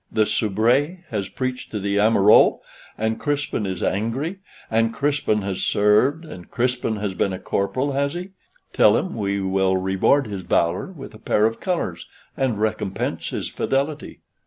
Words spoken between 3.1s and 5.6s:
Crispin is angry, and Crispin